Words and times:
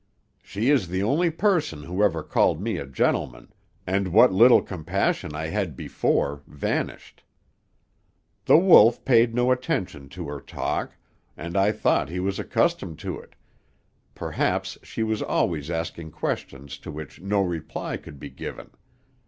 "She 0.41 0.71
is 0.71 0.87
the 0.87 1.03
only 1.03 1.29
person 1.29 1.83
who 1.83 2.01
ever 2.01 2.23
called 2.23 2.59
me 2.59 2.77
a 2.77 2.87
gentleman, 2.87 3.53
and 3.85 4.07
what 4.07 4.33
little 4.33 4.63
compassion 4.63 5.35
I 5.35 5.49
had 5.49 5.75
before 5.75 6.41
vanished. 6.47 7.21
"The 8.45 8.57
Wolf 8.57 9.05
paid 9.05 9.35
no 9.35 9.51
attention 9.51 10.09
to 10.09 10.27
her 10.27 10.39
talk, 10.39 10.97
and 11.37 11.55
I 11.55 11.71
thought 11.71 12.09
he 12.09 12.19
was 12.19 12.39
accustomed 12.39 12.97
to 12.97 13.19
it; 13.19 13.35
perhaps 14.15 14.75
she 14.81 15.03
was 15.03 15.21
always 15.21 15.69
asking 15.69 16.09
questions 16.09 16.79
to 16.79 16.89
which 16.89 17.21
no 17.21 17.43
reply 17.43 17.95
could 17.97 18.19
be 18.19 18.31
given. 18.31 18.71